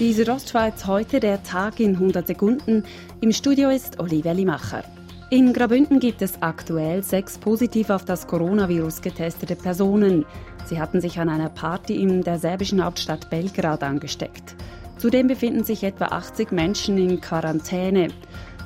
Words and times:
Die 0.00 0.12
Südostschweiz 0.12 0.86
heute 0.86 1.20
der 1.20 1.44
Tag 1.44 1.78
in 1.78 1.92
100 1.92 2.26
Sekunden. 2.26 2.82
Im 3.20 3.30
Studio 3.30 3.70
ist 3.70 4.00
Olivia 4.00 4.32
Limacher. 4.32 4.82
In 5.30 5.52
Grabünden 5.52 6.00
gibt 6.00 6.20
es 6.20 6.42
aktuell 6.42 7.04
sechs 7.04 7.38
positiv 7.38 7.90
auf 7.90 8.04
das 8.04 8.26
Coronavirus 8.26 9.02
getestete 9.02 9.54
Personen. 9.54 10.26
Sie 10.64 10.80
hatten 10.80 11.00
sich 11.00 11.20
an 11.20 11.28
einer 11.28 11.48
Party 11.48 12.02
in 12.02 12.22
der 12.22 12.40
serbischen 12.40 12.84
Hauptstadt 12.84 13.30
Belgrad 13.30 13.84
angesteckt. 13.84 14.56
Zudem 14.98 15.28
befinden 15.28 15.62
sich 15.62 15.84
etwa 15.84 16.06
80 16.06 16.50
Menschen 16.50 16.98
in 16.98 17.20
Quarantäne. 17.20 18.08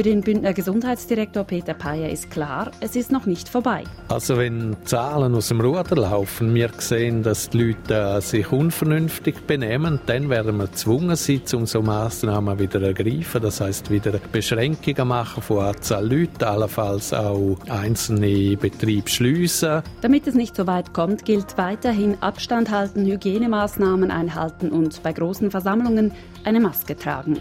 Für 0.00 0.04
den 0.04 0.22
Bündner 0.22 0.54
Gesundheitsdirektor 0.54 1.44
Peter 1.44 1.74
Payer 1.74 2.08
ist 2.08 2.30
klar, 2.30 2.70
es 2.80 2.96
ist 2.96 3.12
noch 3.12 3.26
nicht 3.26 3.50
vorbei. 3.50 3.84
Also 4.08 4.38
wenn 4.38 4.74
Zahlen 4.86 5.34
aus 5.34 5.48
dem 5.48 5.60
Ruder 5.60 5.94
laufen, 5.94 6.54
wir 6.54 6.70
sehen, 6.78 7.22
dass 7.22 7.50
die 7.50 7.74
Leute 7.74 8.16
äh, 8.16 8.20
sich 8.22 8.50
unvernünftig 8.50 9.46
benehmen, 9.46 10.00
dann 10.06 10.30
werden 10.30 10.56
wir 10.56 10.68
gezwungen 10.68 11.16
sein, 11.16 11.42
um 11.52 11.66
so 11.66 11.82
Maßnahmen 11.82 12.58
wieder 12.58 12.80
zu 12.80 12.86
ergreifen. 12.86 13.42
Das 13.42 13.60
heißt 13.60 13.90
wieder 13.90 14.18
Beschränkungen 14.32 15.06
machen 15.06 15.42
von 15.42 15.66
Anzahl 15.66 16.08
Leute, 16.10 16.48
allenfalls 16.48 17.12
auch 17.12 17.58
einzelne 17.68 18.56
Betriebe 18.56 19.10
schliessen. 19.10 19.82
Damit 20.00 20.26
es 20.26 20.34
nicht 20.34 20.56
so 20.56 20.66
weit 20.66 20.94
kommt, 20.94 21.26
gilt 21.26 21.58
weiterhin 21.58 22.16
Abstand 22.22 22.70
halten, 22.70 23.04
Hygienemaßnahmen 23.04 24.10
einhalten 24.10 24.70
und 24.70 25.02
bei 25.02 25.12
großen 25.12 25.50
Versammlungen 25.50 26.12
eine 26.44 26.60
Maske 26.60 26.96
tragen. 26.96 27.40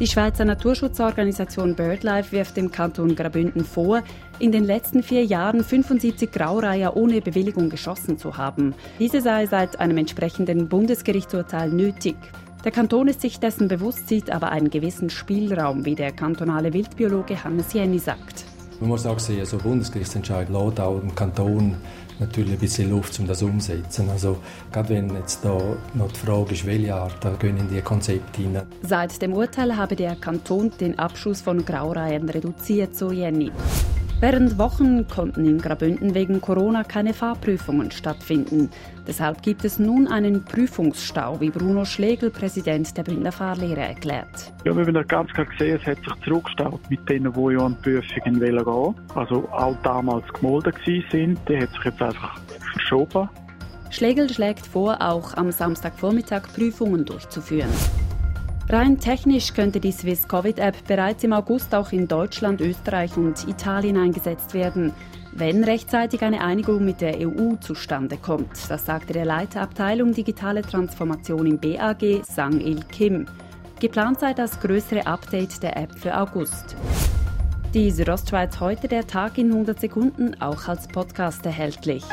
Die 0.00 0.08
Schweizer 0.08 0.44
Naturschutzorganisation 0.44 1.76
BirdLife 1.76 2.32
wirft 2.32 2.56
dem 2.56 2.72
Kanton 2.72 3.14
Graubünden 3.14 3.64
vor, 3.64 4.02
in 4.40 4.50
den 4.50 4.64
letzten 4.64 5.04
vier 5.04 5.24
Jahren 5.24 5.62
75 5.62 6.32
Graureiher 6.32 6.96
ohne 6.96 7.20
Bewilligung 7.20 7.70
geschossen 7.70 8.18
zu 8.18 8.36
haben. 8.36 8.74
Diese 8.98 9.20
sei 9.20 9.46
seit 9.46 9.78
einem 9.78 9.98
entsprechenden 9.98 10.68
Bundesgerichtsurteil 10.68 11.70
nötig. 11.70 12.16
Der 12.64 12.72
Kanton 12.72 13.06
ist 13.06 13.20
sich 13.20 13.38
dessen 13.38 13.68
bewusst, 13.68 14.08
sieht 14.08 14.30
aber 14.30 14.50
einen 14.50 14.68
gewissen 14.68 15.10
Spielraum, 15.10 15.84
wie 15.84 15.94
der 15.94 16.10
kantonale 16.10 16.72
Wildbiologe 16.72 17.44
Hannes 17.44 17.72
Jenny 17.72 18.00
sagt. 18.00 18.46
Man 18.80 18.88
muss 18.88 19.06
auch 19.06 19.18
sehen, 19.18 19.46
so 19.46 19.56
Bundesgerichtsentscheid 19.58 20.48
lässt 20.48 20.80
auch 20.80 20.98
dem 20.98 21.14
Kanton 21.14 21.76
natürlich 22.18 22.52
ein 22.52 22.58
bisschen 22.58 22.90
Luft, 22.90 23.18
um 23.18 23.26
das 23.26 23.42
umzusetzen. 23.42 24.08
Also 24.10 24.38
gerade 24.72 24.88
wenn 24.90 25.14
jetzt 25.14 25.44
da 25.44 25.58
noch 25.94 26.12
die 26.12 26.18
Frage 26.18 26.52
ist, 26.52 26.66
welche 26.66 26.94
Art, 26.94 27.16
da 27.20 27.30
gehen 27.34 27.56
die 27.70 27.80
Konzepte 27.80 28.42
hinein. 28.42 28.66
Seit 28.82 29.20
dem 29.22 29.32
Urteil 29.32 29.76
habe 29.76 29.96
der 29.96 30.16
Kanton 30.16 30.72
den 30.80 30.98
Abschuss 30.98 31.40
von 31.40 31.64
Graureihen 31.64 32.28
reduziert, 32.28 32.96
so 32.96 33.10
Jenny. 33.10 33.50
Während 34.20 34.58
Wochen 34.58 35.06
konnten 35.08 35.44
in 35.44 35.60
Grabünden 35.60 36.14
wegen 36.14 36.40
Corona 36.40 36.82
keine 36.84 37.12
Fahrprüfungen 37.12 37.90
stattfinden. 37.90 38.70
Deshalb 39.06 39.42
gibt 39.42 39.64
es 39.64 39.78
nun 39.78 40.08
einen 40.08 40.44
Prüfungsstau, 40.44 41.40
wie 41.40 41.50
Bruno 41.50 41.84
Schlegel, 41.84 42.30
Präsident 42.30 42.96
der 42.96 43.02
Bündner 43.02 43.32
Fahrlehre, 43.32 43.80
erklärt. 43.80 44.52
Ja, 44.64 44.74
wir 44.74 44.86
haben 44.86 45.08
ganz 45.08 45.30
klar 45.32 45.46
gesehen, 45.46 45.78
es 45.80 45.86
hat 45.86 45.98
sich 45.98 46.24
zurückgestaut 46.24 46.80
mit 46.88 47.06
denen, 47.08 47.32
die 47.32 47.52
ja 47.52 47.60
an 47.60 47.76
Prüfungen 47.82 48.40
gehen 48.40 48.94
Also 49.14 49.48
auch 49.50 49.76
damals 49.82 50.26
gemolden 50.32 50.72
sind, 51.10 51.38
die 51.48 51.58
hat 51.58 51.70
sich 51.70 51.84
jetzt 51.84 52.00
einfach 52.00 52.40
verschoben. 52.72 53.28
Schlegel 53.90 54.28
schlägt 54.28 54.66
vor, 54.66 54.96
auch 55.00 55.36
am 55.36 55.52
Samstagvormittag 55.52 56.42
Prüfungen 56.54 57.04
durchzuführen. 57.04 57.70
Rein 58.68 58.98
technisch 58.98 59.52
könnte 59.52 59.78
die 59.78 59.92
Swiss 59.92 60.26
Covid 60.26 60.58
App 60.58 60.76
bereits 60.86 61.22
im 61.22 61.32
August 61.34 61.74
auch 61.74 61.92
in 61.92 62.08
Deutschland, 62.08 62.60
Österreich 62.60 63.16
und 63.16 63.46
Italien 63.46 63.98
eingesetzt 63.98 64.54
werden, 64.54 64.92
wenn 65.32 65.64
rechtzeitig 65.64 66.22
eine 66.22 66.40
Einigung 66.40 66.84
mit 66.84 67.00
der 67.00 67.18
EU 67.20 67.56
zustande 67.60 68.16
kommt. 68.16 68.70
Das 68.70 68.86
sagte 68.86 69.12
der 69.12 69.26
Leiter 69.26 69.60
Abteilung 69.60 70.14
Digitale 70.14 70.62
Transformation 70.62 71.46
im 71.46 71.58
BAG, 71.58 72.24
Sang 72.24 72.60
Il 72.60 72.82
Kim. 72.84 73.26
Geplant 73.80 74.20
sei 74.20 74.32
das 74.32 74.58
größere 74.60 75.06
Update 75.06 75.62
der 75.62 75.76
App 75.76 75.98
für 75.98 76.16
August. 76.16 76.74
Die 77.74 77.90
Südostschweiz 77.90 78.60
heute 78.60 78.88
der 78.88 79.06
Tag 79.06 79.36
in 79.36 79.50
100 79.50 79.78
Sekunden 79.78 80.40
auch 80.40 80.68
als 80.68 80.88
Podcast 80.88 81.44
erhältlich. 81.44 82.04